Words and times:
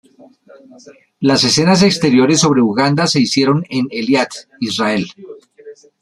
Las 1.19 1.43
escenas 1.43 1.83
exteriores 1.83 2.39
sobre 2.39 2.59
Uganda 2.63 3.05
se 3.05 3.19
hicieron 3.19 3.63
en 3.69 3.85
Eilat, 3.91 4.31
Israel. 4.59 5.05